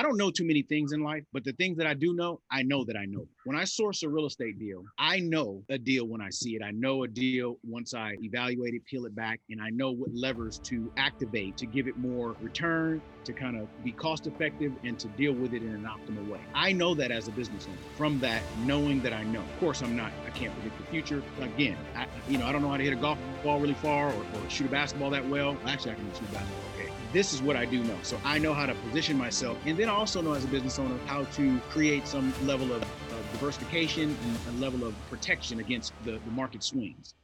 [0.00, 2.40] I don't know too many things in life, but the things that I do know,
[2.50, 3.26] I know that I know.
[3.44, 6.62] When I source a real estate deal, I know a deal when I see it.
[6.62, 10.14] I know a deal once I evaluate it, peel it back, and I know what
[10.14, 14.98] levers to activate to give it more return, to kind of be cost effective, and
[14.98, 16.40] to deal with it in an optimal way.
[16.54, 19.40] I know that as a business owner from that knowing that I know.
[19.40, 21.22] Of course, I'm not, I can't predict the future.
[21.40, 24.08] Again, I, you know, I don't know how to hit a golf ball really far
[24.08, 25.56] or, or shoot a basketball that well.
[25.64, 27.96] Actually, I can shoot a basketball okay this is what I do know.
[28.02, 29.58] So I know how to position myself.
[29.66, 32.82] And then I also know as a business owner how to create some level of,
[32.82, 32.99] of
[33.32, 37.14] diversification and a level of protection against the, the market swings.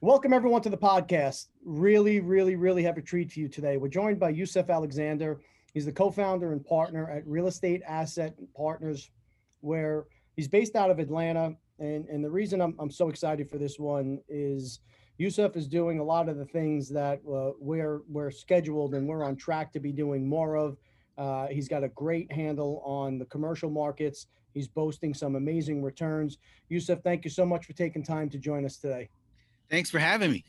[0.00, 1.46] Welcome everyone to the podcast.
[1.64, 3.76] Really, really, really have a treat for you today.
[3.76, 5.40] We're joined by Yusuf Alexander.
[5.74, 9.10] He's the co-founder and partner at Real Estate Asset Partners,
[9.60, 10.04] where
[10.36, 13.78] he's based out of Atlanta and and the reason I'm I'm so excited for this
[13.78, 14.80] one is
[15.18, 19.24] Yusuf is doing a lot of the things that uh, we're we're scheduled and we're
[19.24, 20.76] on track to be doing more of.
[21.18, 24.26] Uh, he's got a great handle on the commercial markets.
[24.54, 26.38] He's boasting some amazing returns.
[26.68, 29.08] Yusuf, thank you so much for taking time to join us today.
[29.70, 30.44] Thanks for having me.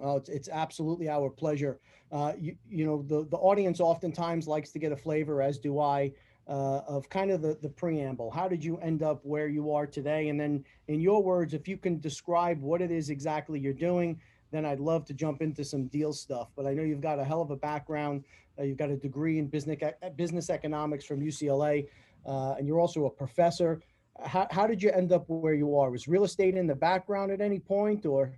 [0.00, 1.78] Oh, it's, it's absolutely our pleasure.
[2.10, 5.78] Uh, you, you know, the, the audience oftentimes likes to get a flavor, as do
[5.78, 6.12] I,
[6.52, 8.30] uh, of kind of the, the preamble.
[8.30, 10.28] How did you end up where you are today?
[10.28, 14.20] And then, in your words, if you can describe what it is exactly you're doing,
[14.50, 16.50] then I'd love to jump into some deal stuff.
[16.54, 18.24] But I know you've got a hell of a background.
[18.58, 19.78] Uh, you've got a degree in business
[20.14, 21.88] business economics from UCLA,
[22.26, 23.80] uh, and you're also a professor.
[24.22, 25.90] How, how did you end up where you are?
[25.90, 28.30] Was real estate in the background at any point, or?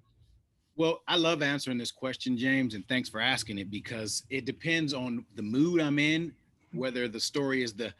[0.76, 4.94] Well, I love answering this question, James, and thanks for asking it because it depends
[4.94, 6.32] on the mood I'm in
[6.74, 7.92] whether the story is the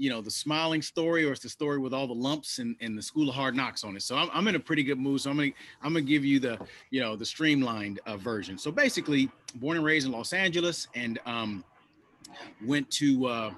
[0.00, 2.96] you know the smiling story or it's the story with all the lumps and, and
[2.96, 4.02] the school of hard knocks on it.
[4.02, 5.20] So I'm, I'm in a pretty good mood.
[5.20, 5.50] So i'm gonna
[5.82, 6.58] i'm gonna give you the
[6.90, 8.56] you know the streamlined uh, version.
[8.56, 11.62] So basically born and raised in los angeles and um,
[12.64, 13.50] went to uh,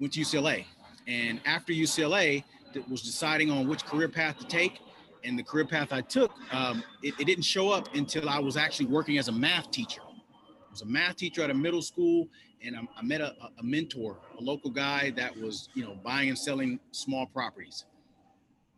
[0.00, 0.64] went to ucla
[1.06, 2.42] and after ucla
[2.74, 4.80] that was deciding on which career path to take.
[5.22, 8.56] And the career path i took um, it, it didn't show up until i was
[8.56, 10.00] actually working as a math teacher
[10.70, 12.28] was a math teacher at a middle school
[12.62, 16.28] and I, I met a, a, mentor, a local guy that was, you know, buying
[16.28, 17.84] and selling small properties.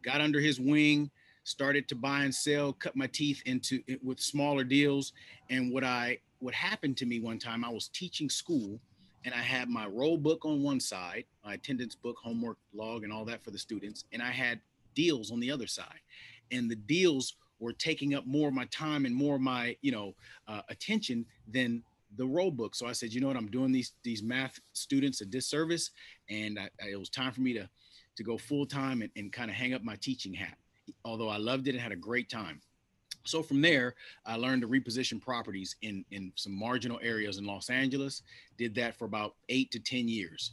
[0.02, 1.10] Got under his wing,
[1.44, 5.12] started to buy and sell, cut my teeth into it with smaller deals.
[5.50, 8.80] And what I what happened to me one time, I was teaching school,
[9.24, 13.12] and I had my roll book on one side, my attendance book, homework log, and
[13.12, 14.60] all that for the students, and I had
[14.94, 16.00] deals on the other side,
[16.50, 19.92] and the deals were taking up more of my time and more of my you
[19.92, 20.14] know
[20.48, 21.82] uh, attention than
[22.16, 22.74] the roll book.
[22.74, 25.90] So I said, you know what, I'm doing these these math students a disservice,
[26.28, 27.68] and I, I, it was time for me to
[28.16, 30.58] to go full time and, and kind of hang up my teaching hat.
[31.04, 32.60] Although I loved it and had a great time.
[33.24, 33.94] So from there,
[34.26, 38.22] I learned to reposition properties in in some marginal areas in Los Angeles.
[38.58, 40.52] Did that for about eight to ten years.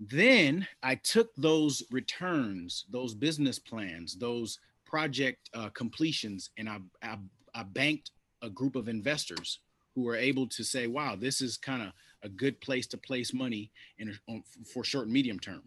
[0.00, 7.18] Then I took those returns, those business plans, those project uh, completions, and I, I
[7.54, 8.10] I banked
[8.42, 9.60] a group of investors
[9.94, 13.32] who were able to say, wow, this is kind of a good place to place
[13.32, 15.62] money in on, for short and medium term.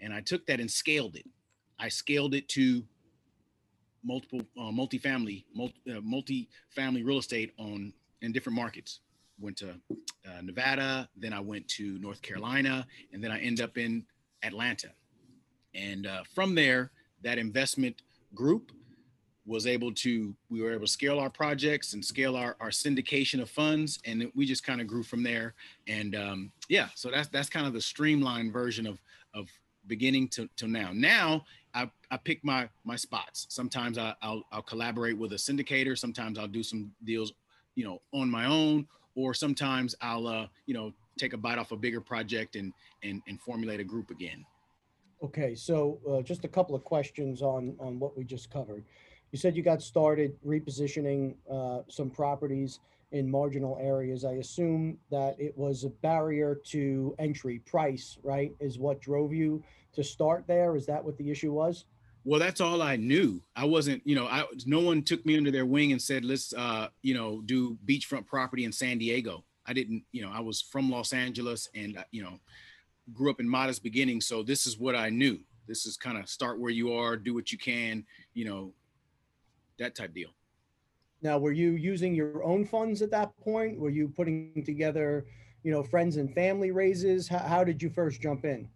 [0.00, 1.26] And I took that and scaled it.
[1.78, 2.84] I scaled it to
[4.04, 7.92] multiple uh, multifamily, multi, uh, multi-family real estate on
[8.22, 9.00] in different markets.
[9.38, 13.76] Went to uh, Nevada, then I went to North Carolina, and then I end up
[13.76, 14.04] in
[14.42, 14.88] Atlanta.
[15.74, 16.92] And uh, from there,
[17.22, 18.00] that investment
[18.34, 18.72] group
[19.46, 23.40] was able to we were able to scale our projects and scale our, our syndication
[23.40, 25.54] of funds and we just kind of grew from there.
[25.86, 29.00] And um, yeah so that's that's kind of the streamlined version of
[29.34, 29.48] of
[29.86, 30.90] beginning to, to now.
[30.92, 31.44] Now
[31.74, 33.46] I, I pick my my spots.
[33.48, 35.96] Sometimes I, I'll, I'll collaborate with a syndicator.
[35.96, 37.32] Sometimes i'll do some deals
[37.76, 38.86] you know on my own.
[39.14, 42.72] Or sometimes i'll uh, you know take a bite off a bigger project and
[43.04, 44.44] and, and formulate a group again
[45.26, 48.84] okay so uh, just a couple of questions on on what we just covered
[49.32, 52.80] you said you got started repositioning uh, some properties
[53.12, 54.24] in marginal areas.
[54.24, 58.52] I assume that it was a barrier to entry price, right?
[58.60, 59.62] Is what drove you
[59.94, 60.76] to start there?
[60.76, 61.84] Is that what the issue was?
[62.24, 63.40] Well, that's all I knew.
[63.54, 66.52] I wasn't, you know, I no one took me under their wing and said, let's,
[66.52, 69.44] uh, you know, do beachfront property in San Diego.
[69.64, 72.40] I didn't, you know, I was from Los Angeles and, uh, you know,
[73.12, 74.26] grew up in modest beginnings.
[74.26, 75.38] So this is what I knew.
[75.66, 78.04] This is kind of start where you are, do what you can,
[78.34, 78.72] you know,
[79.78, 80.30] that type deal.
[81.22, 83.78] Now, were you using your own funds at that point?
[83.78, 85.26] Were you putting together,
[85.62, 87.26] you know, friends and family raises?
[87.26, 88.68] How, how did you first jump in?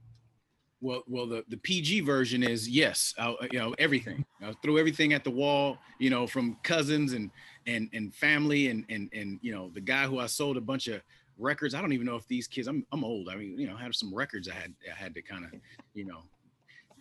[0.83, 4.25] Well, well, the, the PG version is yes, I'll, you know everything.
[4.43, 7.31] I'll throw everything at the wall, you know, from cousins and
[7.67, 10.89] and and family and and and you know the guy who I sold a bunch
[10.89, 11.03] of
[11.41, 11.75] records.
[11.75, 12.69] I don't even know if these kids.
[12.69, 13.29] I'm I'm old.
[13.29, 15.53] I mean, you know, I have some records I had I had to kind of,
[15.95, 16.23] you know,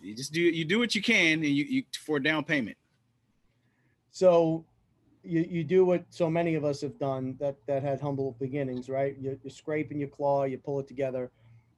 [0.00, 2.76] you just do you do what you can and you, you for a down payment.
[4.12, 4.64] So
[5.22, 8.88] you, you do what so many of us have done that that had humble beginnings,
[8.88, 9.16] right?
[9.18, 11.30] You, you scrape and you claw, you pull it together,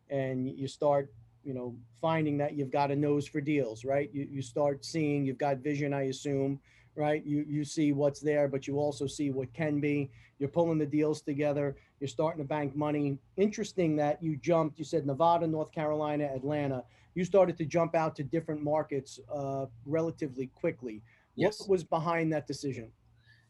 [0.08, 1.10] and you start
[1.44, 4.10] you know, finding that you've got a nose for deals, right?
[4.12, 6.60] You, you start seeing you've got vision, I assume,
[6.94, 7.24] right?
[7.24, 10.10] You, you see what's there, but you also see what can be.
[10.38, 11.76] You're pulling the deals together.
[12.02, 13.16] You're starting to bank money.
[13.37, 16.82] Interesting that you jumped, you said Nevada, North Carolina, Atlanta.
[17.14, 21.00] You started to jump out to different markets uh, relatively quickly.
[21.37, 21.60] Yes.
[21.60, 22.90] What was behind that decision?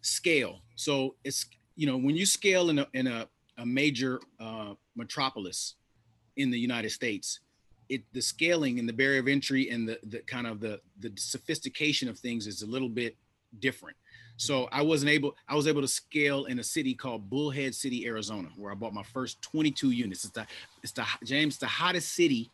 [0.02, 0.60] Scale.
[0.74, 1.46] So it's,
[1.76, 3.26] you know, when you scale in a, in a,
[3.56, 5.76] a major uh, metropolis
[6.36, 7.40] in the United States,
[7.88, 11.10] it the scaling and the barrier of entry and the the kind of the the
[11.16, 13.16] sophistication of things is a little bit
[13.60, 13.96] different.
[14.42, 18.04] So I wasn't able, I was able to scale in a city called Bullhead City,
[18.06, 20.24] Arizona, where I bought my first 22 units.
[20.24, 20.46] It's the,
[20.82, 22.50] it's the James, the hottest city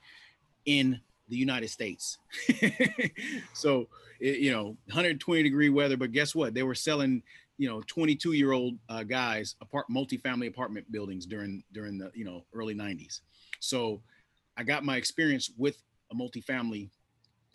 [0.66, 2.18] in the United States.
[3.54, 3.88] so,
[4.20, 6.52] it, you know, 120 degree weather, but guess what?
[6.52, 7.22] They were selling,
[7.56, 12.24] you know, 22 year old uh, guys apart multifamily apartment buildings during during the you
[12.24, 13.20] know early 90s.
[13.60, 14.02] So
[14.58, 15.82] I got my experience with
[16.12, 16.90] a multifamily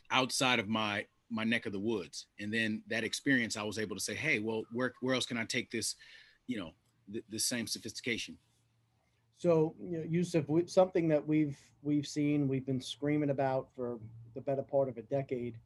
[0.09, 3.95] outside of my my neck of the woods, and then that experience, I was able
[3.95, 5.95] to say, hey, well, where where else can I take this,
[6.47, 6.71] you know,
[7.09, 8.37] the, the same sophistication?
[9.37, 13.99] So, you know, Yusuf, we, something that we've we've seen, we've been screaming about for
[14.35, 15.57] the better part of a decade,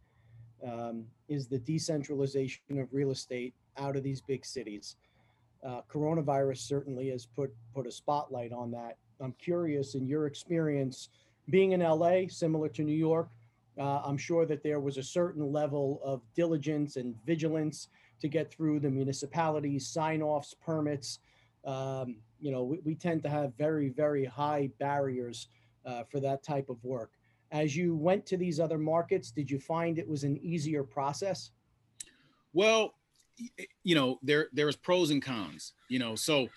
[0.65, 4.95] um, is the decentralization of real estate out of these big cities.
[5.65, 8.97] Uh, coronavirus certainly has put put a spotlight on that.
[9.19, 11.09] I'm curious, in your experience,
[11.49, 13.29] being in LA, similar to New York,
[13.79, 17.89] uh, I'm sure that there was a certain level of diligence and vigilance
[18.21, 21.19] to get through the municipalities, sign offs, permits.
[21.65, 25.49] Um, you know, we, we, tend to have very, very high barriers
[25.85, 27.11] uh, for that type of work.
[27.51, 31.51] As you went to these other markets, did you find it was an easier process?
[32.53, 32.93] Well,
[33.83, 36.47] you know there there's pros and cons you know so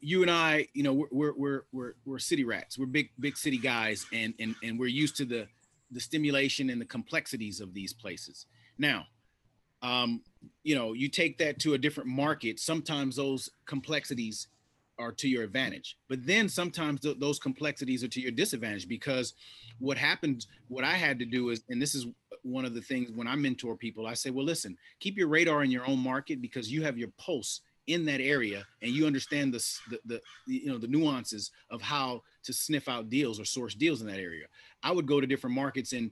[0.00, 3.58] you and i you know we're we're we're we're city rats we're big big city
[3.58, 5.48] guys and and and we're used to the
[5.90, 8.46] the stimulation and the complexities of these places.
[8.78, 9.06] Now
[9.82, 10.20] um
[10.62, 14.48] you know you take that to a different market sometimes those complexities
[14.98, 19.32] are to your advantage but then sometimes th- those complexities are to your disadvantage because
[19.78, 22.06] what happened what i had to do is and this is
[22.42, 25.62] one of the things when I mentor people, I say, well, listen, keep your radar
[25.62, 27.60] in your own market because you have your pulse
[27.92, 32.22] in that area and you understand the, the, the you know the nuances of how
[32.44, 34.46] to sniff out deals or source deals in that area.
[34.82, 36.10] I would go to different markets and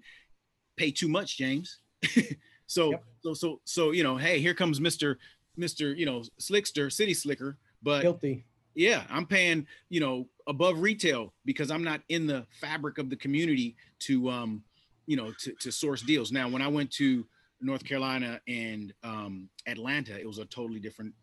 [0.76, 1.78] pay too much, James.
[2.66, 3.04] so yep.
[3.22, 5.16] so so so you know, hey, here comes Mr.
[5.58, 5.96] Mr.
[5.96, 8.44] you know, Slickster, City Slicker, but guilty.
[8.74, 13.16] Yeah, I'm paying, you know, above retail because I'm not in the fabric of the
[13.16, 14.62] community to um
[15.08, 16.30] you know, to, to source deals.
[16.30, 17.26] Now, when I went to
[17.62, 21.14] North Carolina and um, Atlanta, it was a totally different,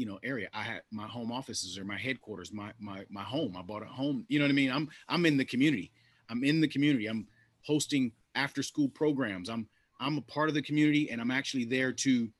[0.00, 0.48] you know, area.
[0.54, 3.54] I had my home offices or my headquarters, my my my home.
[3.54, 4.24] I bought a home.
[4.28, 4.72] You know what I mean?
[4.72, 5.92] I'm I'm in the community.
[6.30, 7.06] I'm in the community.
[7.06, 7.26] I'm
[7.66, 9.50] hosting after school programs.
[9.50, 9.68] I'm
[10.00, 12.30] I'm a part of the community, and I'm actually there to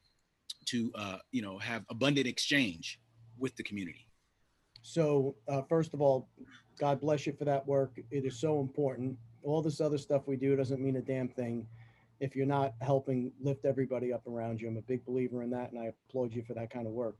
[0.69, 2.99] to uh, you know have abundant exchange
[3.39, 4.07] with the community.
[4.81, 6.31] So uh, first of all,
[6.79, 8.01] God bless you for that work.
[8.11, 11.67] It is so important all this other stuff we do doesn't mean a damn thing
[12.21, 14.69] if you're not helping lift everybody up around you.
[14.69, 17.17] I'm a big believer in that, and I applaud you for that kind of work.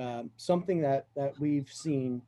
[0.00, 2.22] Um, something that that we've seen,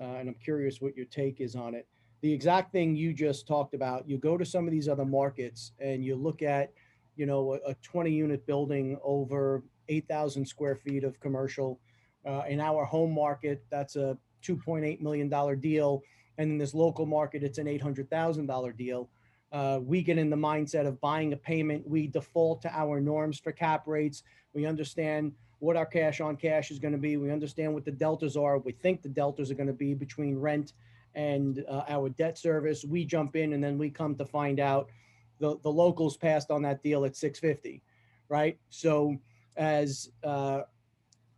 [0.00, 1.86] uh, and I'm curious what your take is on it.
[2.20, 4.08] The exact thing you just talked about.
[4.08, 6.72] You go to some of these other markets and you look at,
[7.16, 11.80] you know, a, a 20 unit building over 8,000 square feet of commercial.
[12.24, 16.02] Uh, in our home market, that's a 2.8 million dollar deal
[16.38, 19.08] and in this local market, it's an $800,000 deal.
[19.52, 21.86] Uh, we get in the mindset of buying a payment.
[21.86, 24.22] We default to our norms for cap rates.
[24.54, 27.16] We understand what our cash on cash is going to be.
[27.16, 28.58] We understand what the deltas are.
[28.58, 30.72] We think the deltas are going to be between rent
[31.14, 32.84] and uh, our debt service.
[32.84, 34.90] We jump in and then we come to find out
[35.38, 37.80] the, the locals passed on that deal at 650,
[38.28, 38.58] right?
[38.70, 39.16] So
[39.56, 40.62] as uh,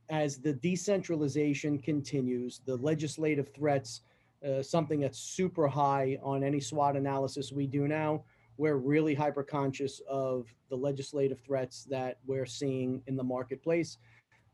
[0.09, 4.01] as the decentralization continues, the legislative threats
[4.43, 8.25] uh, something that's super high on any SWOT analysis we do now.
[8.57, 13.99] We're really hyper conscious of the legislative threats that we're seeing in the marketplace.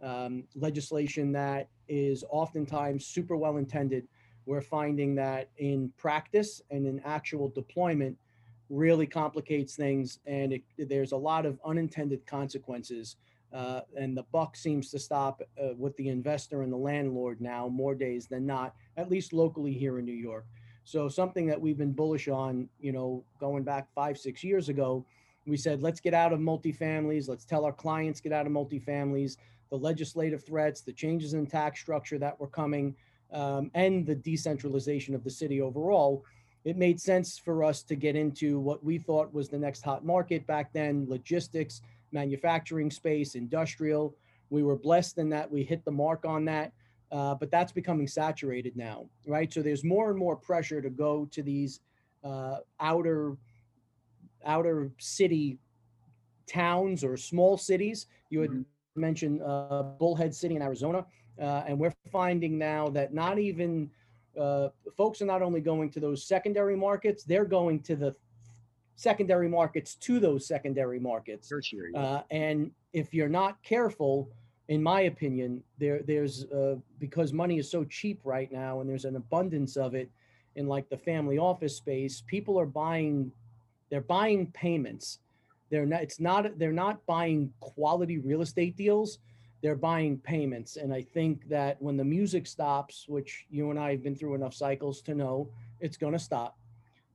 [0.02, 4.08] Um, legislation that is oftentimes super well intended.
[4.46, 8.16] We're finding that in practice and in actual deployment,
[8.70, 13.16] really complicates things, and it, there's a lot of unintended consequences.
[13.52, 17.68] Uh, and the buck seems to stop uh, with the investor and the landlord now
[17.68, 20.46] more days than not, at least locally here in New York.
[20.84, 25.04] So something that we've been bullish on, you know, going back five, six years ago,
[25.46, 27.28] we said, let's get out of multifamilies.
[27.28, 29.36] Let's tell our clients get out of multifamilies.
[29.70, 32.94] The legislative threats, the changes in tax structure that were coming,
[33.32, 36.24] um, and the decentralization of the city overall,
[36.64, 40.04] it made sense for us to get into what we thought was the next hot
[40.04, 41.80] market back then logistics,
[42.12, 44.14] manufacturing space, industrial.
[44.50, 46.72] We were blessed in that we hit the mark on that,
[47.12, 49.52] uh, but that's becoming saturated now, right?
[49.52, 51.80] So there's more and more pressure to go to these
[52.22, 53.36] uh, outer
[54.44, 55.58] outer city
[56.46, 58.06] towns or small cities.
[58.30, 58.64] You had.
[59.00, 61.04] Mentioned uh, Bullhead City in Arizona.
[61.40, 63.90] Uh, and we're finding now that not even
[64.38, 68.14] uh, folks are not only going to those secondary markets, they're going to the
[68.96, 71.48] secondary markets to those secondary markets.
[71.48, 71.92] Tertiary.
[71.94, 74.30] Uh, and if you're not careful,
[74.68, 79.04] in my opinion, there there's uh, because money is so cheap right now, and there's
[79.04, 80.10] an abundance of it
[80.56, 82.22] in like the family office space.
[82.26, 83.32] People are buying,
[83.88, 85.18] they're buying payments.
[85.70, 86.02] They're not.
[86.02, 86.58] It's not.
[86.58, 89.18] They're not buying quality real estate deals
[89.62, 90.76] they're buying payments.
[90.76, 94.34] And I think that when the music stops, which you and I have been through
[94.34, 95.50] enough cycles to know
[95.80, 96.58] it's going to stop,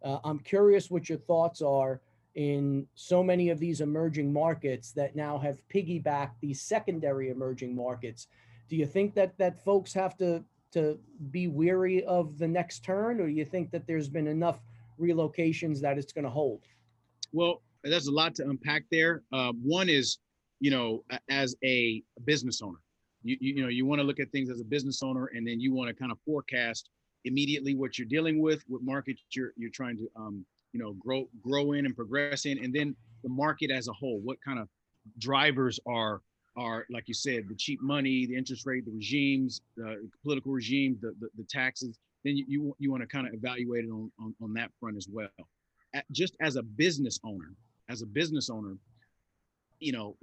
[0.04, 2.02] uh, I'm curious what your thoughts are
[2.36, 8.28] in so many of these emerging markets that now have piggybacked these secondary emerging markets.
[8.70, 10.44] Do you think that that folks have to
[10.74, 11.00] to
[11.32, 14.60] be weary of the next turn, or do you think that there's been enough
[15.00, 16.64] relocations that it's going to hold?
[17.32, 19.24] Well, there's a lot to unpack there.
[19.32, 20.18] Uh, one is
[20.60, 22.80] you know, as a business owner.
[23.24, 25.48] You, you, you know, you want to look at things as a business owner, and
[25.48, 26.89] then you want to kind of forecast
[27.25, 31.27] immediately what you're dealing with, what market you're you're trying to um, you know grow
[31.42, 34.20] grow in and progress in, and then the market as a whole.
[34.20, 34.68] What kind of
[35.20, 36.22] drivers are
[36.58, 40.98] are like you said, the cheap money, the interest rate, the regimes, the political regime,
[41.01, 41.98] the the, the taxes.
[42.24, 44.98] Then you you, you want to kind of evaluate it on, on on that front
[44.98, 45.30] as well.
[45.94, 47.54] At, just as a business owner,
[47.89, 48.75] as a business owner,
[49.80, 50.15] you know,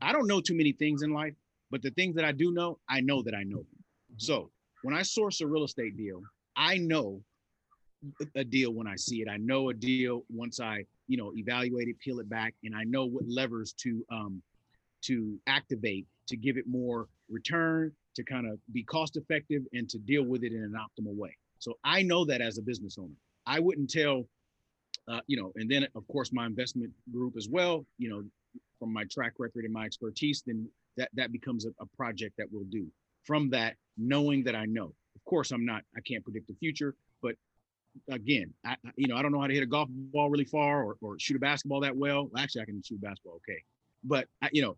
[0.00, 1.34] I don't know too many things in life,
[1.70, 3.64] but the things that I do know, I know that I know.
[4.16, 4.50] So
[4.82, 6.22] when I source a real estate deal,
[6.56, 7.20] I know
[8.34, 9.28] a deal when I see it.
[9.28, 12.84] I know a deal once I, you know, evaluate it, peel it back, and I
[12.84, 14.42] know what levers to um
[15.02, 19.98] to activate to give it more return, to kind of be cost effective and to
[19.98, 21.36] deal with it in an optimal way.
[21.58, 23.14] So I know that as a business owner.
[23.46, 24.26] I wouldn't tell
[25.08, 28.22] uh, you know, and then of course my investment group as well, you know,
[28.78, 32.46] from my track record and my expertise, then that that becomes a, a project that
[32.50, 32.86] we'll do.
[33.24, 34.92] From that, knowing that I know.
[35.16, 35.82] Of course, I'm not.
[35.96, 37.36] I can't predict the future, but
[38.10, 40.84] again, I you know I don't know how to hit a golf ball really far
[40.84, 42.30] or, or shoot a basketball that well.
[42.36, 43.62] Actually, I can shoot basketball okay,
[44.02, 44.76] but I, you know,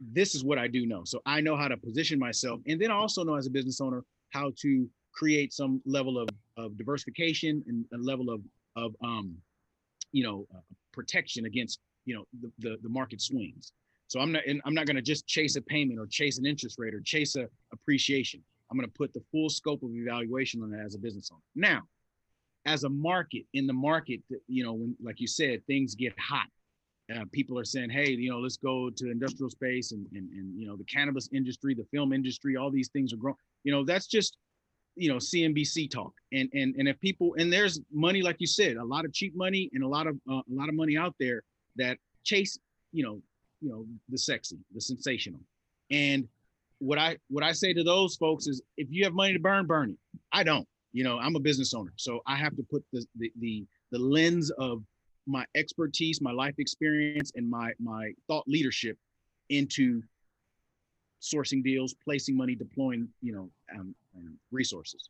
[0.00, 1.02] this is what I do know.
[1.04, 3.80] So I know how to position myself, and then I also know as a business
[3.80, 8.40] owner how to create some level of, of diversification and a level of
[8.76, 9.36] of um,
[10.14, 10.60] you know uh,
[10.92, 13.72] protection against you know the, the, the market swings.
[14.06, 16.76] So I'm not I'm not going to just chase a payment or chase an interest
[16.78, 18.42] rate or chase a appreciation.
[18.70, 21.42] I'm going to put the full scope of evaluation on that as a business owner.
[21.54, 21.82] Now,
[22.64, 26.46] as a market in the market, you know, when like you said, things get hot.
[27.14, 30.58] Uh, people are saying, hey, you know, let's go to industrial space and, and and
[30.58, 33.36] you know the cannabis industry, the film industry, all these things are growing.
[33.64, 34.36] You know, that's just
[34.96, 36.12] you know CNBC talk.
[36.32, 39.34] And and and if people and there's money, like you said, a lot of cheap
[39.36, 41.42] money and a lot of uh, a lot of money out there
[41.76, 42.58] that chase,
[42.92, 43.20] you know,
[43.60, 45.40] you know, the sexy, the sensational.
[45.90, 46.28] And
[46.78, 49.66] what I what I say to those folks is if you have money to burn,
[49.66, 49.98] burn it.
[50.32, 50.66] I don't.
[50.92, 51.92] You know, I'm a business owner.
[51.96, 54.82] So I have to put the the the, the lens of
[55.26, 58.96] my expertise, my life experience, and my my thought leadership
[59.48, 60.02] into
[61.24, 65.08] sourcing deals, placing money, deploying, you know, um, um, resources.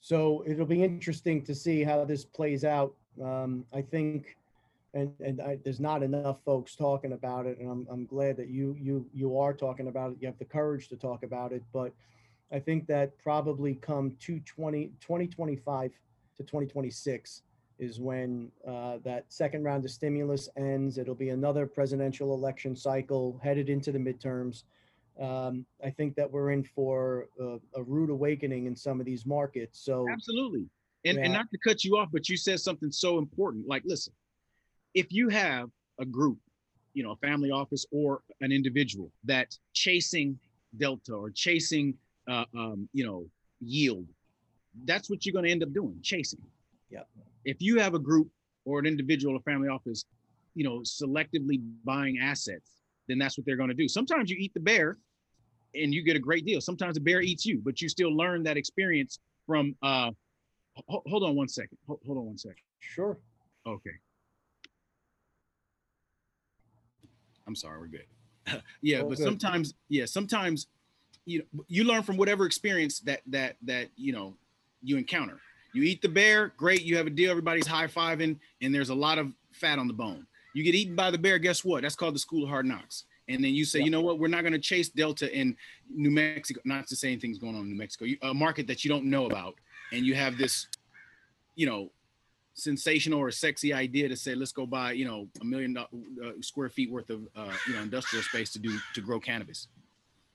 [0.00, 2.94] So it'll be interesting to see how this plays out.
[3.22, 4.36] Um, I think
[4.94, 8.48] and and I, there's not enough folks talking about it and I'm, I'm glad that
[8.48, 11.62] you you you are talking about it you have the courage to talk about it
[11.72, 11.92] but
[12.52, 15.92] i think that probably come 2020 2025
[16.36, 17.42] to 2026
[17.78, 20.98] is when uh, that second round of stimulus ends.
[20.98, 24.64] It'll be another presidential election cycle headed into the midterms.
[25.20, 29.26] Um, i think that we're in for a, a rude awakening in some of these
[29.26, 29.80] markets.
[29.80, 30.66] So absolutely.
[31.04, 31.24] And, yeah.
[31.24, 33.66] and not to cut you off but you said something so important.
[33.66, 34.12] Like listen
[34.94, 35.70] if you have
[36.00, 36.38] a group,
[36.94, 40.38] you know, a family office or an individual that's chasing
[40.76, 41.94] delta or chasing,
[42.28, 43.26] uh, um, you know,
[43.60, 44.06] yield,
[44.84, 46.40] that's what you're going to end up doing, chasing.
[46.90, 47.02] Yeah.
[47.44, 48.28] If you have a group
[48.64, 50.04] or an individual or family office,
[50.54, 52.70] you know, selectively buying assets,
[53.08, 53.88] then that's what they're going to do.
[53.88, 54.98] Sometimes you eat the bear
[55.74, 56.60] and you get a great deal.
[56.60, 60.10] Sometimes the bear eats you, but you still learn that experience from uh
[60.88, 61.78] ho- hold on one second.
[61.86, 62.62] Hold, hold on one second.
[62.80, 63.18] Sure.
[63.66, 63.90] Okay.
[67.46, 68.62] I'm sorry, we're good.
[68.82, 69.24] yeah, All but good.
[69.24, 70.66] sometimes, yeah, sometimes
[71.24, 74.36] you know you learn from whatever experience that that that you know
[74.82, 75.40] you encounter.
[75.78, 78.94] You eat the bear, great, you have a deal, everybody's high fiving, and there's a
[78.94, 80.26] lot of fat on the bone.
[80.52, 81.82] You get eaten by the bear, guess what?
[81.82, 83.04] That's called the school of hard knocks.
[83.28, 83.84] And then you say, Yeah.
[83.84, 84.18] you know what?
[84.18, 85.56] We're not going to chase Delta in
[85.88, 86.60] New Mexico.
[86.64, 89.04] Not to say anything's going on in New Mexico, you, a market that you don't
[89.04, 89.54] know about,
[89.92, 90.66] and you have this,
[91.54, 91.92] you know,
[92.54, 95.84] sensational or sexy idea to say, let's go buy, you know, a million uh,
[96.40, 99.68] square feet worth of, uh, you know, industrial space to do to grow cannabis.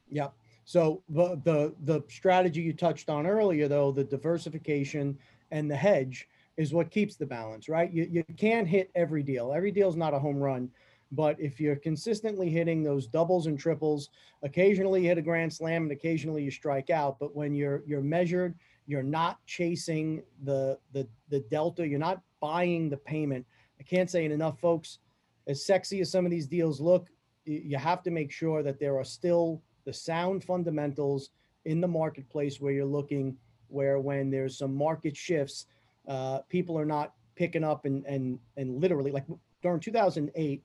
[0.09, 0.29] Yeah.
[0.65, 5.17] So the the the strategy you touched on earlier, though, the diversification
[5.53, 7.91] and the hedge is what keeps the balance, right?
[7.93, 9.53] You you can't hit every deal.
[9.53, 10.69] Every deal is not a home run,
[11.11, 14.09] but if you're consistently hitting those doubles and triples,
[14.41, 17.19] occasionally hit a grand slam and occasionally you strike out.
[17.19, 18.55] But when you're you're measured,
[18.87, 21.87] you're not chasing the the the delta.
[21.87, 23.45] You're not buying the payment.
[23.79, 24.99] I can't say it enough, folks.
[25.47, 27.09] As sexy as some of these deals look,
[27.45, 31.29] you have to make sure that there are still the sound fundamentals
[31.65, 33.37] in the marketplace where you're looking
[33.73, 35.65] where when there's some market shifts
[36.07, 39.25] uh, people are not picking up and and and literally like
[39.61, 40.63] during 2008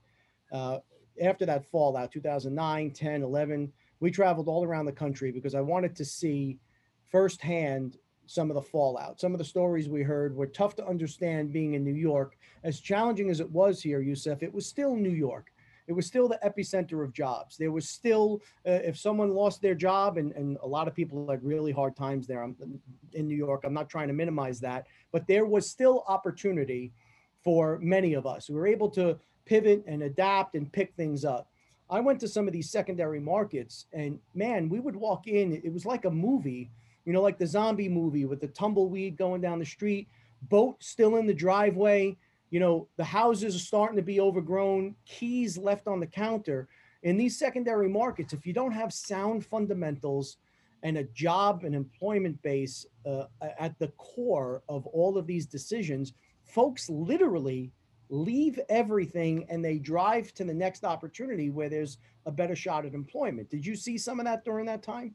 [0.52, 0.78] uh,
[1.22, 5.96] after that fallout 2009 10 11 we traveled all around the country because i wanted
[5.96, 6.58] to see
[7.10, 7.96] firsthand
[8.30, 9.18] some of the fallout.
[9.18, 12.36] Some of the stories we heard were tough to understand being in new york.
[12.62, 15.50] As challenging as it was here yusuf it was still new york
[15.88, 17.56] it was still the epicenter of jobs.
[17.56, 21.28] There was still, uh, if someone lost their job, and, and a lot of people
[21.30, 22.54] had really hard times there I'm,
[23.14, 26.92] in New York, I'm not trying to minimize that, but there was still opportunity
[27.42, 28.50] for many of us.
[28.50, 31.48] We were able to pivot and adapt and pick things up.
[31.88, 35.72] I went to some of these secondary markets, and man, we would walk in, it
[35.72, 36.70] was like a movie,
[37.06, 40.06] you know, like the zombie movie with the tumbleweed going down the street,
[40.50, 42.14] boat still in the driveway
[42.50, 46.68] you know the houses are starting to be overgrown keys left on the counter.
[47.02, 50.36] In these secondary markets if you don't have sound fundamentals
[50.82, 53.24] and a job and employment base uh,
[53.58, 56.12] at the core of all of these decisions
[56.44, 57.70] folks literally
[58.10, 62.94] leave everything and they drive to the next opportunity where there's a better shot at
[62.94, 63.50] employment.
[63.50, 65.14] Did you see some of that during that time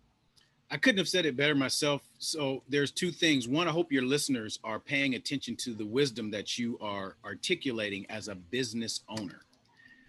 [0.74, 2.02] I couldn't have said it better myself.
[2.18, 3.48] So there's two things.
[3.48, 8.08] One, I hope your listeners are paying attention to the wisdom that you are articulating
[8.10, 9.42] as a business owner.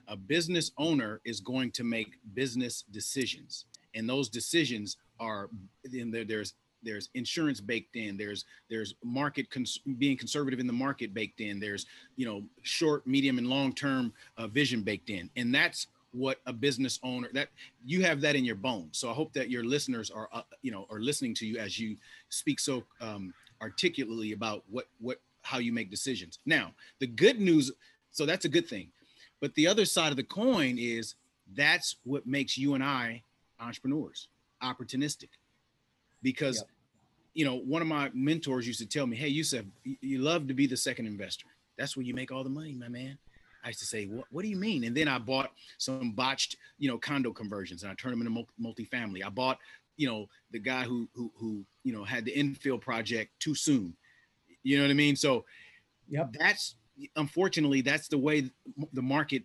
[0.09, 5.51] A business owner is going to make business decisions, and those decisions are
[5.93, 6.25] in there.
[6.25, 8.17] There's there's insurance baked in.
[8.17, 11.61] There's there's market cons- being conservative in the market baked in.
[11.61, 11.85] There's
[12.17, 16.53] you know short, medium, and long term uh, vision baked in, and that's what a
[16.53, 17.49] business owner that
[17.85, 18.99] you have that in your bones.
[18.99, 21.79] So I hope that your listeners are, uh, you know, are listening to you as
[21.79, 21.97] you
[22.29, 26.39] speak so um, articulately about what what how you make decisions.
[26.47, 27.71] Now, the good news,
[28.13, 28.89] so that's a good thing,
[29.41, 31.17] but the other side of the coin is
[31.55, 33.23] that's what makes you and I
[33.61, 34.29] entrepreneurs,
[34.63, 35.31] opportunistic,
[36.23, 36.59] because.
[36.59, 36.69] Yep.
[37.37, 40.47] You know, one of my mentors used to tell me, "Hey, you said you love
[40.47, 41.49] to be the second investor.
[41.77, 43.19] That's where you make all the money, my man."
[43.65, 44.85] I used to say, what, what do you mean?
[44.85, 48.31] And then I bought some botched, you know, condo conversions and I turned them into
[48.31, 49.25] mul- multifamily.
[49.25, 49.59] I bought,
[49.97, 53.97] you know, the guy who, who, who, you know, had the infill project too soon.
[54.63, 55.17] You know what I mean?
[55.17, 55.45] So
[56.09, 56.37] Yep.
[56.39, 56.77] that's,
[57.17, 58.51] unfortunately, that's the way
[58.93, 59.43] the market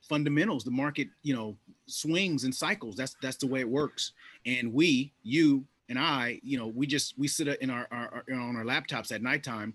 [0.00, 2.96] fundamentals, the market, you know, swings and cycles.
[2.96, 4.12] That's, that's the way it works.
[4.46, 8.34] And we, you and I, you know, we just, we sit in our, our, our
[8.34, 9.74] on our laptops at nighttime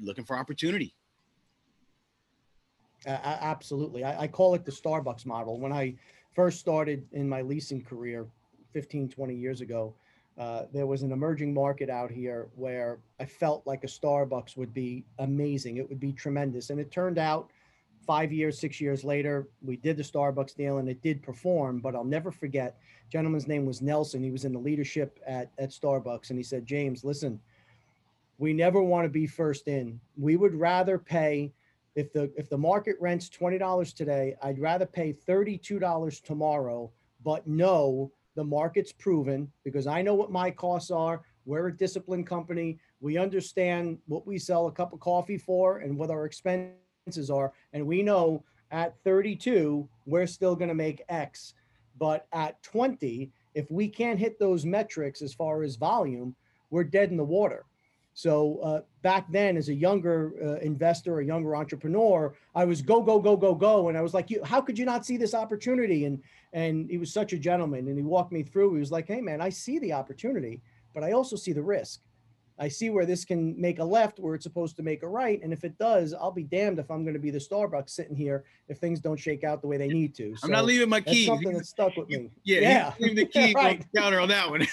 [0.00, 0.94] looking for opportunity.
[3.06, 4.04] A- absolutely.
[4.04, 5.58] I, I call it the Starbucks model.
[5.60, 5.94] When I
[6.32, 8.26] first started in my leasing career
[8.72, 9.94] 15, 20 years ago,
[10.38, 14.74] uh, there was an emerging market out here where I felt like a Starbucks would
[14.74, 15.78] be amazing.
[15.78, 16.68] It would be tremendous.
[16.68, 17.50] And it turned out
[18.06, 21.80] five years, six years later, we did the Starbucks deal and it did perform.
[21.80, 22.78] But I'll never forget,
[23.10, 24.22] gentleman's name was Nelson.
[24.22, 26.28] He was in the leadership at, at Starbucks.
[26.28, 27.40] And he said, James, listen,
[28.38, 29.98] we never want to be first in.
[30.18, 31.52] We would rather pay
[31.96, 36.92] if the if the market rents $20 today, I'd rather pay $32 tomorrow,
[37.24, 41.22] but know the market's proven because I know what my costs are.
[41.46, 42.78] We're a disciplined company.
[43.00, 47.54] We understand what we sell a cup of coffee for and what our expenses are.
[47.72, 51.54] And we know at 32, we're still going to make X.
[51.98, 56.36] But at 20, if we can't hit those metrics as far as volume,
[56.68, 57.64] we're dead in the water.
[58.12, 63.00] So uh, back then, as a younger uh, investor, a younger entrepreneur, I was go
[63.00, 65.32] go go go go, and I was like, you, "How could you not see this
[65.32, 66.20] opportunity?" And
[66.52, 68.74] and he was such a gentleman, and he walked me through.
[68.74, 70.60] He was like, "Hey man, I see the opportunity,
[70.92, 72.00] but I also see the risk.
[72.58, 75.40] I see where this can make a left where it's supposed to make a right.
[75.40, 78.16] And if it does, I'll be damned if I'm going to be the Starbucks sitting
[78.16, 80.34] here if things don't shake out the way they need to.
[80.36, 81.26] So I'm not leaving my key.
[81.26, 82.30] Something that stuck with me.
[82.44, 82.92] Yeah, yeah.
[82.98, 83.78] leave the key right.
[83.80, 84.66] on the counter on that one.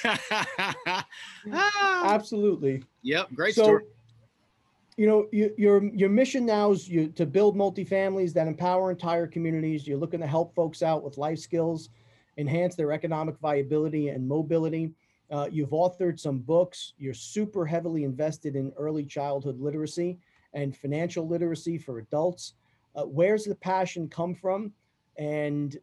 [2.05, 2.83] Absolutely.
[3.03, 3.83] Yep, great so, story.
[4.95, 9.27] You know, you, your your mission now is you, to build multifamilies that empower entire
[9.27, 9.87] communities.
[9.87, 11.89] You're looking to help folks out with life skills,
[12.37, 14.93] enhance their economic viability and mobility
[15.33, 16.93] uh, you've authored some books.
[16.99, 20.19] You're super heavily invested in early childhood literacy
[20.53, 22.53] and financial literacy for adults.
[22.95, 24.71] Uh, where's the passion come from?
[25.17, 25.75] And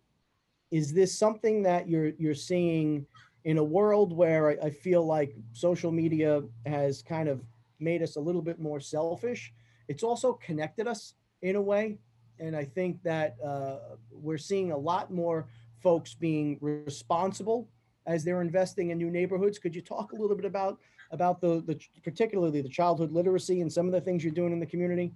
[0.70, 3.04] is this something that you're you're seeing
[3.44, 7.42] in a world where I, I feel like social media has kind of
[7.80, 9.52] made us a little bit more selfish?
[9.88, 11.98] It's also connected us in a way,
[12.38, 15.48] and I think that uh, we're seeing a lot more
[15.82, 17.68] folks being responsible
[18.06, 19.58] as they're investing in new neighborhoods.
[19.58, 20.78] Could you talk a little bit about
[21.12, 24.60] about the, the particularly the childhood literacy and some of the things you're doing in
[24.60, 25.12] the community?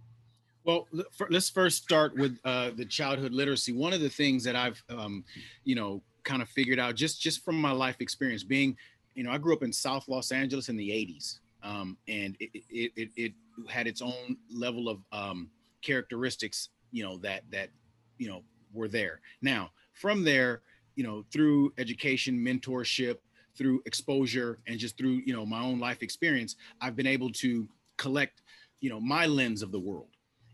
[0.65, 0.89] Well,
[1.29, 3.73] let's first start with uh, the childhood literacy.
[3.73, 5.23] One of the things that I've, um,
[5.65, 8.77] you know, kind of figured out just just from my life experience, being,
[9.15, 12.51] you know, I grew up in South Los Angeles in the '80s, um, and it,
[12.71, 13.33] it, it, it,
[13.69, 15.49] had its own level of um,
[15.81, 17.71] characteristics, you know, that that
[18.19, 19.21] you know were there.
[19.43, 20.63] Now, from there,
[20.97, 23.19] you know, through education, mentorship,
[23.57, 27.69] through exposure, and just through, you know, my own life experience, I've been able to
[27.97, 28.43] collect,
[28.81, 30.09] you know, my lens of the world.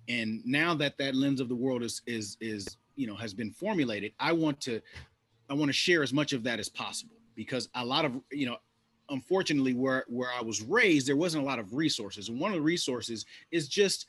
[0.09, 3.51] And now that that lens of the world is is is you know has been
[3.51, 4.81] formulated, I want to
[5.49, 8.47] I want to share as much of that as possible because a lot of you
[8.47, 8.57] know
[9.11, 12.57] unfortunately where where I was raised there wasn't a lot of resources and one of
[12.57, 14.07] the resources is just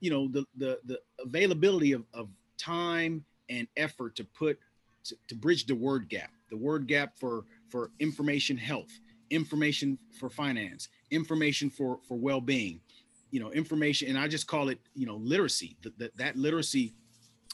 [0.00, 2.28] you know the the the availability of, of
[2.58, 4.58] time and effort to put
[5.04, 8.98] to, to bridge the word gap, the word gap for for information health,
[9.30, 12.80] information for finance, information for for well-being,
[13.30, 15.76] you know, information, and I just call it, you know, literacy.
[15.98, 16.94] That that literacy,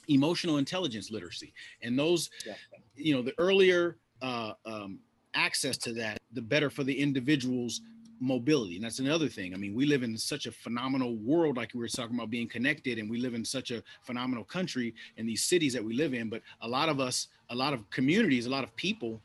[0.08, 2.54] emotional intelligence literacy, and those, yeah.
[2.96, 5.00] you know, the earlier uh, um,
[5.34, 7.80] access to that, the better for the individual's
[8.20, 8.76] mobility.
[8.76, 9.54] And that's another thing.
[9.54, 12.48] I mean, we live in such a phenomenal world, like we were talking about being
[12.48, 16.12] connected, and we live in such a phenomenal country in these cities that we live
[16.12, 16.28] in.
[16.28, 19.20] But a lot of us, a lot of communities, a lot of people,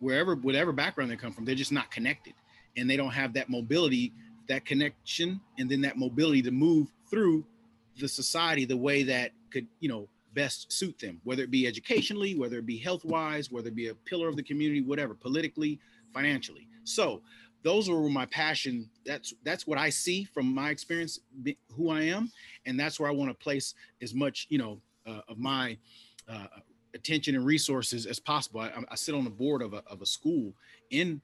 [0.00, 2.34] wherever, whatever background they come from, they're just not connected
[2.76, 4.12] and they don't have that mobility,
[4.48, 7.44] that connection, and then that mobility to move through
[7.98, 12.34] the society the way that could, you know, best suit them, whether it be educationally,
[12.34, 15.80] whether it be health wise, whether it be a pillar of the community, whatever, politically,
[16.12, 16.68] financially.
[16.84, 17.22] So
[17.62, 21.20] those were my passion that's that's what i see from my experience
[21.76, 22.30] who i am
[22.66, 25.76] and that's where i want to place as much you know uh, of my
[26.28, 26.46] uh,
[26.94, 30.06] attention and resources as possible I, I, sit on the board of a, of a
[30.06, 30.54] school
[30.90, 31.20] in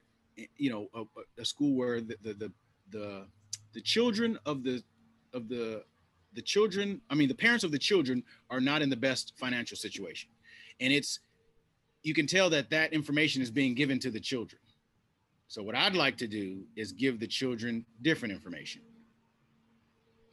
[0.57, 1.03] you know a,
[1.41, 2.51] a school where the, the the
[2.91, 3.25] the
[3.73, 4.83] the children of the
[5.33, 5.83] of the
[6.37, 9.75] the children i mean the parents of the children are not in the best financial
[9.75, 10.29] situation
[10.79, 11.19] and it's
[12.03, 14.61] you can tell that that information is being given to the children
[15.47, 18.81] so what I'd like to do is give the children different information.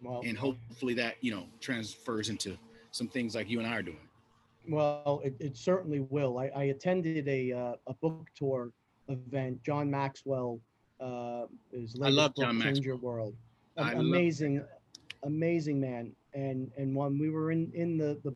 [0.03, 2.59] Well, and hopefully that, you know, transfers into
[2.91, 4.09] some things like you and I are doing.
[4.69, 6.39] Well, it, it certainly will.
[6.39, 8.73] I, I attended a, uh, a book tour
[9.09, 9.63] event.
[9.63, 10.61] John Maxwell
[11.01, 12.85] uh, is I love John Change Maxwell.
[12.85, 13.35] Your World.
[13.77, 14.65] amazing,
[15.25, 16.13] amazing man.
[16.35, 18.35] And and when we were in in the the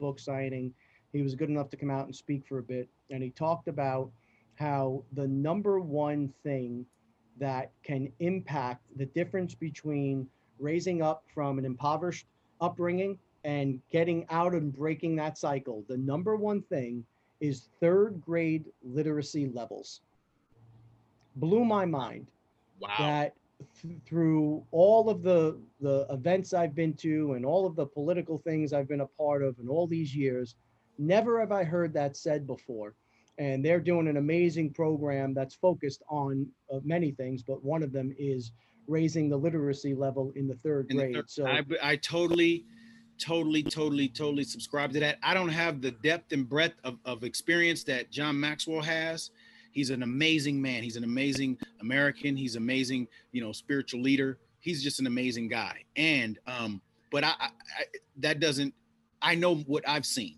[0.00, 0.72] book signing,
[1.12, 3.68] he was good enough to come out and speak for a bit, and he talked
[3.68, 4.10] about
[4.56, 6.86] how the number one thing
[7.38, 12.26] that can impact the difference between raising up from an impoverished
[12.60, 17.04] upbringing and getting out and breaking that cycle, the number one thing
[17.40, 20.00] is third grade literacy levels.
[21.36, 22.28] Blew my mind.
[22.80, 22.94] Wow.
[22.98, 23.34] That
[23.80, 28.38] th- through all of the the events I've been to and all of the political
[28.38, 30.56] things I've been a part of in all these years,
[30.98, 32.94] never have I heard that said before
[33.38, 37.92] and they're doing an amazing program that's focused on uh, many things, but one of
[37.92, 38.52] them is
[38.86, 41.14] raising the literacy level in the third in grade.
[41.14, 42.64] The third, so I, I totally,
[43.18, 45.18] totally, totally, totally subscribe to that.
[45.22, 49.30] I don't have the depth and breadth of, of experience that John Maxwell has.
[49.74, 50.82] He's an amazing man.
[50.82, 52.36] He's an amazing American.
[52.36, 54.38] He's amazing, you know, spiritual leader.
[54.60, 55.84] He's just an amazing guy.
[55.96, 57.48] And um, but I, I
[58.18, 58.72] that doesn't.
[59.20, 60.36] I know what I've seen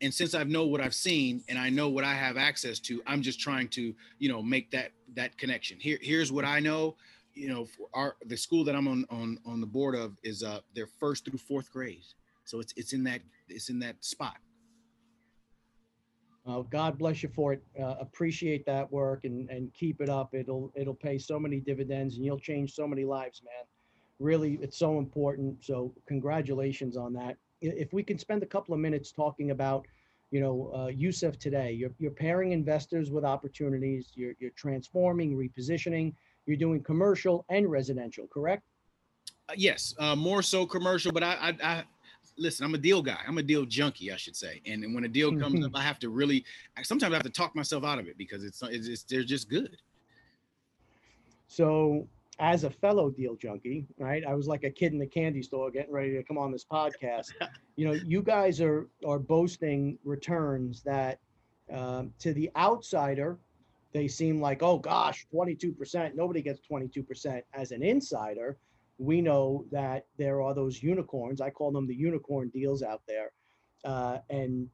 [0.00, 3.00] and since I've know what i've seen and i know what i have access to
[3.06, 6.96] i'm just trying to you know make that that connection here here's what i know
[7.34, 10.42] you know, for our the school that I'm on on on the board of is
[10.42, 12.04] uh their first through fourth grade.
[12.44, 14.36] So it's it's in that it's in that spot.
[16.46, 17.62] Uh, God bless you for it.
[17.80, 20.34] Uh, appreciate that work and, and keep it up.
[20.34, 23.64] It'll it'll pay so many dividends and you'll change so many lives, man.
[24.18, 25.64] Really, it's so important.
[25.64, 27.36] So congratulations on that.
[27.60, 29.86] If we can spend a couple of minutes talking about,
[30.32, 34.10] you know, uh, Yusuf today, you're, you're pairing investors with opportunities.
[34.14, 36.12] You're you're transforming, repositioning.
[36.46, 38.64] You're doing commercial and residential, correct?
[39.48, 41.84] Uh, yes, uh, more so commercial, but I, I, I
[42.36, 42.64] listen.
[42.64, 43.18] I'm a deal guy.
[43.26, 44.60] I'm a deal junkie, I should say.
[44.66, 46.44] And, and when a deal comes up, I have to really.
[46.76, 49.24] I, sometimes I have to talk myself out of it because it's it's, it's they're
[49.24, 49.76] just good.
[51.48, 52.06] So,
[52.38, 54.24] as a fellow deal junkie, right?
[54.26, 56.64] I was like a kid in the candy store getting ready to come on this
[56.64, 57.32] podcast.
[57.76, 61.18] you know, you guys are are boasting returns that
[61.72, 63.38] um, to the outsider,
[63.92, 66.14] they seem like, oh gosh, 22%.
[66.14, 67.42] Nobody gets 22%.
[67.54, 68.56] As an insider,
[68.98, 71.40] we know that there are those unicorns.
[71.40, 73.32] I call them the unicorn deals out there.
[73.84, 74.68] Uh, and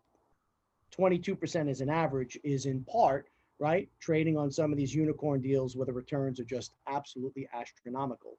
[0.96, 3.28] 22% as an average is in part
[3.58, 3.88] right?
[4.00, 8.38] Trading on some of these unicorn deals where the returns are just absolutely astronomical.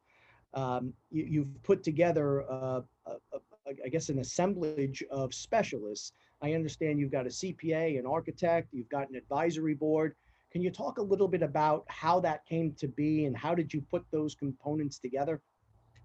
[0.53, 3.39] Um, you, have put together, uh, a, a,
[3.85, 6.13] I guess, an assemblage of specialists.
[6.41, 10.15] I understand you've got a CPA, an architect, you've got an advisory board.
[10.51, 13.71] Can you talk a little bit about how that came to be and how did
[13.71, 15.41] you put those components together?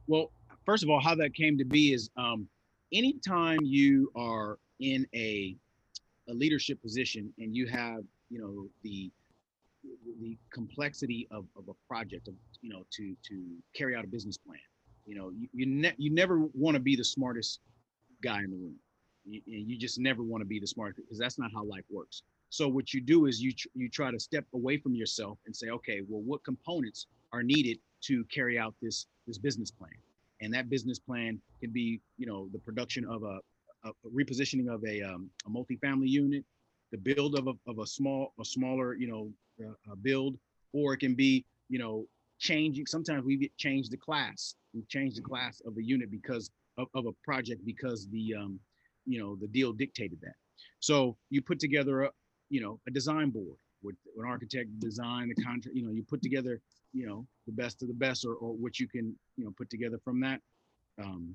[0.06, 0.30] Well,
[0.64, 2.48] first of all, how that came to be is um,
[2.92, 5.56] anytime you are in a,
[6.28, 9.10] a leadership position and you have you know the
[10.20, 13.44] the complexity of, of a project of you know to to
[13.76, 14.58] carry out a business plan
[15.04, 17.60] you know you you, ne- you never want to be the smartest
[18.24, 18.74] guy in the room.
[19.26, 22.22] You, you just never want to be the smartest because that's not how life works.
[22.50, 25.54] So what you do is you tr- you try to step away from yourself and
[25.54, 29.92] say okay well what components are needed to carry out this this business plan.
[30.40, 33.38] And that business plan can be you know the production of a,
[33.84, 36.44] a repositioning of a, um, a multifamily unit
[36.92, 40.36] the build of a, of a small a smaller you know uh, build
[40.72, 42.06] or it can be you know
[42.38, 43.52] changing sometimes we get
[43.90, 44.54] the class.
[44.74, 48.60] We change the class of a unit because of, of a project because the um,
[49.06, 50.34] you know the deal dictated that.
[50.80, 52.10] So you put together a
[52.50, 56.22] you know a design board with an architect design the contract you know you put
[56.22, 56.60] together
[56.94, 59.68] you know the best of the best or, or what you can you know put
[59.68, 60.40] together from that
[61.02, 61.34] um,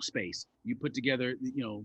[0.00, 1.84] space you put together you know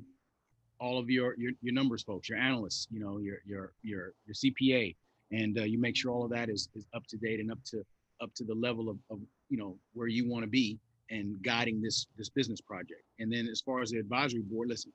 [0.80, 4.34] all of your, your your numbers folks, your analysts, you know, your your your your
[4.34, 4.96] CPA,
[5.32, 7.60] and uh, you make sure all of that is, is up to date and up
[7.66, 7.84] to
[8.22, 10.78] up to the level of, of you know where you want to be
[11.10, 13.04] and guiding this this business project.
[13.20, 14.92] And then as far as the advisory board, listen,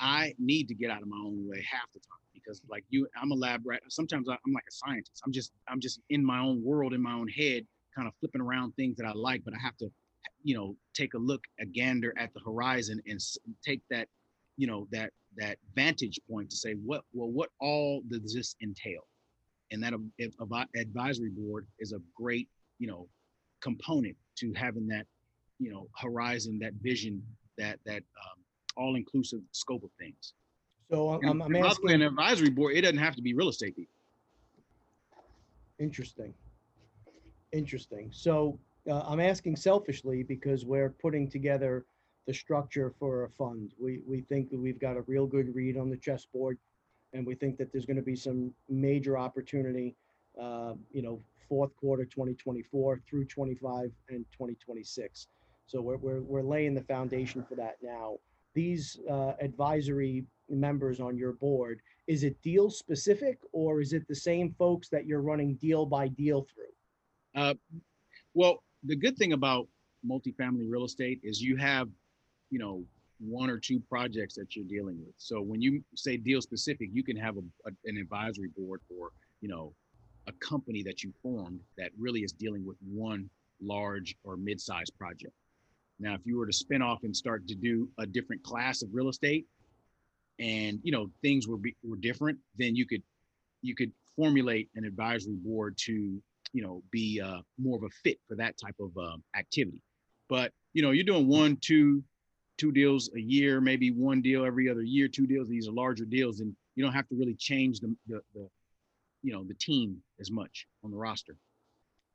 [0.00, 3.06] I need to get out of my own way half the time because like you,
[3.20, 3.82] I'm a lab rat.
[3.88, 5.22] Sometimes I, I'm like a scientist.
[5.24, 8.40] I'm just I'm just in my own world, in my own head, kind of flipping
[8.40, 9.90] around things that I like, but I have to,
[10.42, 13.20] you know, take a look, a gander at the horizon and
[13.64, 14.08] take that
[14.56, 19.06] you know that that vantage point to say what well what all does this entail
[19.70, 19.94] and that
[20.76, 23.08] advisory board is a great you know
[23.60, 25.06] component to having that
[25.58, 27.22] you know horizon that vision
[27.58, 28.42] that that um,
[28.76, 30.34] all inclusive scope of things
[30.92, 33.94] so i'm, I'm asking an advisory board it doesn't have to be real estate people
[35.78, 36.34] interesting
[37.52, 41.84] interesting so uh, i'm asking selfishly because we're putting together
[42.26, 43.72] the structure for a fund.
[43.80, 46.58] We, we think that we've got a real good read on the chessboard,
[47.12, 49.96] and we think that there's going to be some major opportunity,
[50.40, 55.26] uh, you know, fourth quarter 2024 through 25 and 2026.
[55.66, 58.18] So we're, we're, we're laying the foundation for that now.
[58.54, 64.14] These uh, advisory members on your board, is it deal specific or is it the
[64.14, 67.42] same folks that you're running deal by deal through?
[67.42, 67.54] Uh,
[68.34, 69.68] well, the good thing about
[70.06, 71.88] multifamily real estate is you have
[72.50, 72.84] you know
[73.20, 75.14] one or two projects that you're dealing with.
[75.16, 79.10] So when you say deal specific, you can have a, a, an advisory board for
[79.40, 79.72] you know
[80.26, 83.28] a company that you formed that really is dealing with one
[83.60, 85.32] large or mid-sized project.
[85.98, 88.88] Now, if you were to spin off and start to do a different class of
[88.92, 89.46] real estate,
[90.38, 93.02] and you know things were be, were different, then you could
[93.60, 96.20] you could formulate an advisory board to
[96.52, 99.80] you know be uh, more of a fit for that type of um, activity.
[100.28, 102.02] But you know you're doing one, two,
[102.58, 105.48] two deals a year, maybe one deal every other year, two deals.
[105.48, 108.48] These are larger deals, and you don't have to really change the, the, the
[109.22, 111.36] you know, the team as much on the roster.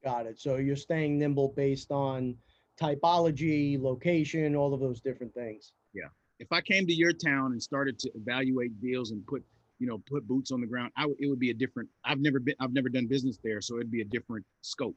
[0.03, 0.39] Got it.
[0.39, 2.35] So you're staying nimble based on
[2.79, 5.73] typology, location, all of those different things.
[5.93, 6.07] Yeah.
[6.39, 9.43] If I came to your town and started to evaluate deals and put,
[9.79, 11.89] you know, put boots on the ground, I w- it would be a different.
[12.05, 12.55] I've never been.
[12.59, 14.95] I've never done business there, so it'd be a different scope.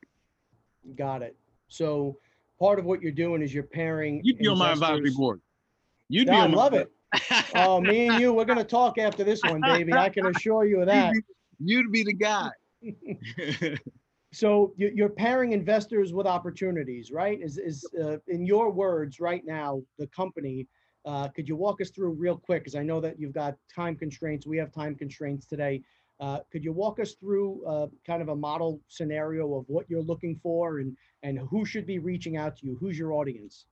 [0.96, 1.36] Got it.
[1.68, 2.18] So
[2.58, 4.20] part of what you're doing is you're pairing.
[4.22, 5.40] You'd be on my advisory board.
[6.08, 6.90] You'd be Yeah, I on my love it.
[7.54, 9.92] Oh, me and you, we're gonna talk after this one, baby.
[9.92, 11.14] I can assure you of that.
[11.58, 12.50] You'd be the guy.
[14.32, 17.40] So you- you're pairing investors with opportunities, right?
[17.40, 20.68] Is, is, uh, in your words, right now, the company,
[21.04, 22.62] uh, could you walk us through real quick?
[22.62, 24.46] Because I know that you've got time constraints.
[24.46, 25.82] We have time constraints today.
[26.20, 30.02] Uh, Could you walk us through uh, kind of a model scenario of what you're
[30.02, 32.76] looking for and, and who should be reaching out to you?
[32.76, 33.64] Who's your audience?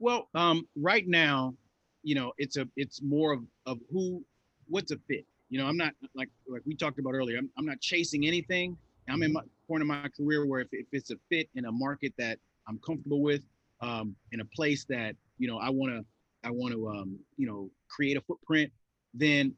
[0.00, 1.54] Well, um, right now,
[2.02, 4.24] you know, it's a it's more of of who
[4.68, 5.24] what's a fit.
[5.48, 7.38] You know, I'm not like like we talked about earlier.
[7.38, 8.76] I'm, I'm not chasing anything.
[9.08, 11.72] I'm in my point of my career where if, if it's a fit in a
[11.72, 13.42] market that I'm comfortable with,
[13.80, 16.04] um, in a place that you know I want to
[16.44, 18.72] I want to um, you know create a footprint,
[19.14, 19.54] then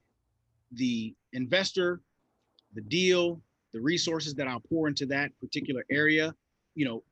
[0.72, 2.00] the investor,
[2.74, 3.40] the deal,
[3.72, 6.34] the resources that I'll pour into that particular area,
[6.74, 7.02] you know,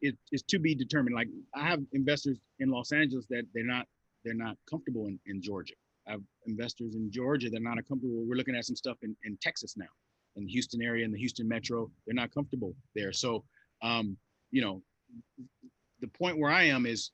[0.00, 1.14] it is to be determined.
[1.14, 3.86] Like I have investors in Los Angeles that they're not
[4.24, 5.74] they're not comfortable in, in Georgia.
[6.06, 8.24] I have investors in Georgia that are not comfortable.
[8.26, 9.86] We're looking at some stuff in, in Texas now,
[10.36, 11.90] in the Houston area, in the Houston metro.
[12.06, 13.12] They're not comfortable there.
[13.12, 13.44] So
[13.82, 14.16] um,
[14.50, 14.82] you know,
[16.00, 17.10] the point where I am is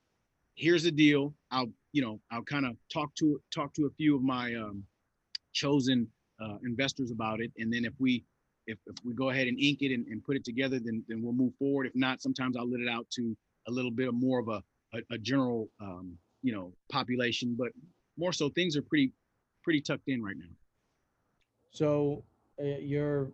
[0.55, 1.35] here's the deal.
[1.51, 4.83] I'll, you know, I'll kind of talk to talk to a few of my um,
[5.53, 6.09] chosen
[6.43, 8.25] uh, investors about it, and then if we
[8.67, 11.23] if, if we go ahead and ink it and, and put it together, then then
[11.23, 11.87] we'll move forward.
[11.87, 13.37] If not, sometimes I'll let it out to
[13.69, 14.63] a little bit more of a
[14.95, 17.69] a, a general um, you know population, but
[18.19, 19.13] more so things are pretty
[19.63, 20.55] pretty tucked in right now.
[21.71, 22.25] So
[22.61, 23.31] uh, you're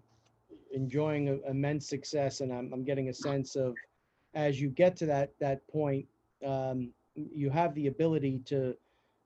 [0.72, 3.74] enjoying a- immense success, and I'm, I'm getting a sense of
[4.34, 6.06] as you get to that that point,
[6.46, 8.74] um, you have the ability to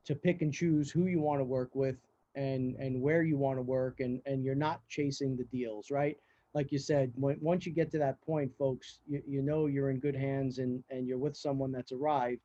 [0.04, 1.96] to pick and choose who you want to work with
[2.34, 6.16] and and where you want to work, and and you're not chasing the deals, right?
[6.54, 9.90] Like you said, when, once you get to that point, folks, you, you know you're
[9.90, 12.40] in good hands, and and you're with someone that's arrived.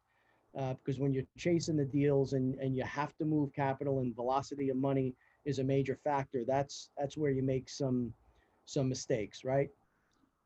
[0.58, 4.16] Uh, because when you're chasing the deals and and you have to move capital and
[4.16, 6.44] velocity of money, is a major factor.
[6.46, 8.14] That's that's where you make some
[8.66, 9.70] some mistakes, right?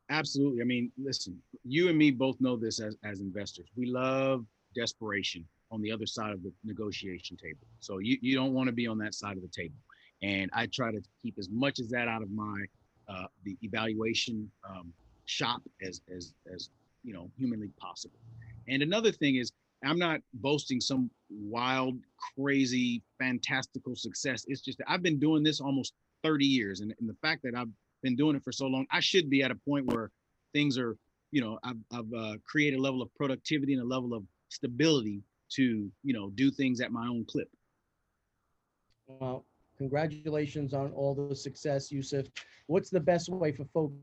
[0.10, 0.62] Absolutely.
[0.62, 3.67] I mean, listen, you and me both know this as, as investors.
[3.75, 7.65] We love desperation on the other side of the negotiation table.
[7.79, 9.75] So you, you don't want to be on that side of the table.
[10.21, 12.65] And I try to keep as much as that out of my
[13.08, 14.93] uh, the evaluation um,
[15.25, 16.69] shop as as as
[17.03, 18.19] you know humanly possible.
[18.67, 19.51] And another thing is
[19.84, 21.98] I'm not boasting some wild,
[22.38, 24.45] crazy, fantastical success.
[24.48, 25.93] It's just that I've been doing this almost
[26.24, 26.82] 30 years.
[26.82, 27.69] And, and the fact that I've
[28.02, 30.12] been doing it for so long, I should be at a point where
[30.54, 30.98] things are,
[31.32, 35.21] you know, I've, I've uh, created a level of productivity and a level of stability
[35.52, 37.50] to, you know, do things at my own clip.
[39.08, 39.45] Well,
[39.78, 42.26] congratulations on all the success, Yusuf.
[42.67, 43.95] What's the best way for folks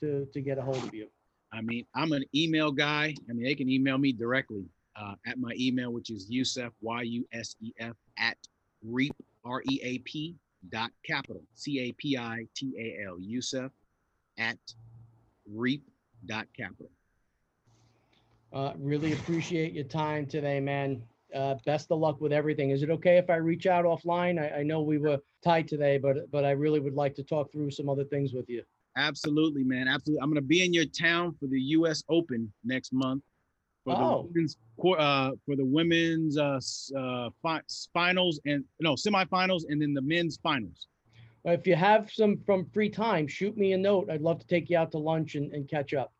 [0.00, 1.08] to to get a hold of you?
[1.52, 3.14] I mean, I'm an email guy.
[3.28, 4.64] I mean, they can email me directly
[5.00, 8.36] uh, at my email, which is Yusef, Y-U-S-E-F, at
[8.82, 10.36] reap, R-E-A-P
[10.70, 13.70] dot capital, C-A-P-I-T-A-L, Yusef
[14.38, 14.58] at
[15.52, 15.82] reap
[16.26, 16.90] dot capital.
[18.52, 21.02] Uh, really appreciate your time today, man.
[21.34, 22.70] Uh, best of luck with everything.
[22.70, 24.40] Is it okay if I reach out offline?
[24.40, 27.52] I, I know we were tight today, but but I really would like to talk
[27.52, 28.62] through some other things with you.
[28.96, 29.88] Absolutely, man.
[29.88, 30.22] Absolutely.
[30.22, 32.02] I'm going to be in your town for the U.S.
[32.08, 33.22] Open next month.
[33.86, 34.22] For Oh.
[34.22, 34.56] the women's,
[34.98, 36.60] uh, for the women's uh,
[36.98, 37.30] uh,
[37.94, 40.88] finals and no semifinals, and then the men's finals.
[41.44, 44.10] If you have some from free time, shoot me a note.
[44.10, 46.12] I'd love to take you out to lunch and, and catch up.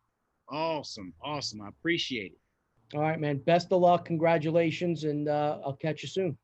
[0.49, 1.61] Awesome, awesome.
[1.61, 2.97] I appreciate it.
[2.97, 3.39] All right, man.
[3.39, 4.05] Best of luck.
[4.05, 6.39] Congratulations, and uh, I'll catch you soon.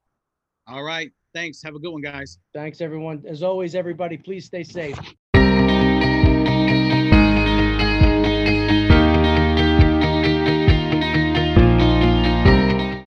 [0.67, 1.13] All right.
[1.33, 1.63] Thanks.
[1.63, 2.39] Have a good one, guys.
[2.53, 3.23] Thanks, everyone.
[3.29, 4.99] As always, everybody, please stay safe.